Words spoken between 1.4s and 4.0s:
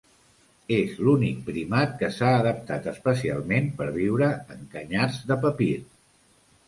primat que s'ha adaptat especialment per